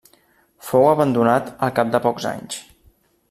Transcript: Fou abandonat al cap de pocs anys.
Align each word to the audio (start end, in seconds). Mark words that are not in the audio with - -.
Fou 0.69 0.85
abandonat 0.91 1.53
al 1.67 1.75
cap 1.81 1.93
de 1.97 2.01
pocs 2.09 2.27
anys. 2.33 2.61